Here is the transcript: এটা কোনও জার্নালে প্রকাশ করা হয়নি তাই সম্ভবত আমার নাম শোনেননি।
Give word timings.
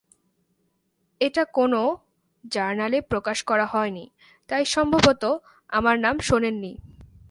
এটা 1.21 1.43
কোনও 1.53 1.83
জার্নালে 2.43 2.99
প্রকাশ 3.01 3.37
করা 3.43 3.65
হয়নি 3.65 4.05
তাই 4.49 4.63
সম্ভবত 4.65 5.23
আমার 5.69 5.95
নাম 5.99 6.15
শোনেননি। 6.19 6.73